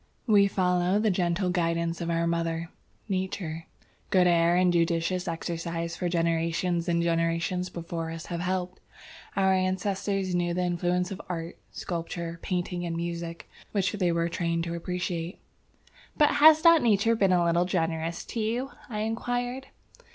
"We 0.25 0.47
follow 0.47 0.97
the 0.97 1.11
gentle 1.11 1.51
guidance 1.51 2.01
of 2.01 2.09
our 2.09 2.25
mother, 2.25 2.71
Nature. 3.07 3.67
Good 4.09 4.25
air 4.25 4.55
and 4.55 4.73
judicious 4.73 5.27
exercise 5.27 5.95
for 5.95 6.09
generations 6.09 6.89
and 6.89 7.03
generations 7.03 7.69
before 7.69 8.09
us 8.09 8.25
have 8.25 8.39
helped. 8.39 8.79
Our 9.35 9.53
ancestors 9.53 10.33
knew 10.33 10.55
the 10.55 10.63
influence 10.63 11.11
of 11.11 11.21
art, 11.29 11.59
sculpture, 11.71 12.39
painting 12.41 12.83
and 12.83 12.95
music, 12.95 13.47
which 13.73 13.91
they 13.91 14.11
were 14.11 14.27
trained 14.27 14.63
to 14.63 14.73
appreciate." 14.73 15.37
"But 16.17 16.29
has 16.31 16.63
not 16.63 16.81
nature 16.81 17.15
been 17.15 17.31
a 17.31 17.45
little 17.45 17.65
generous 17.65 18.25
to 18.25 18.39
you?" 18.39 18.71
I 18.89 19.01
inquired. 19.01 19.67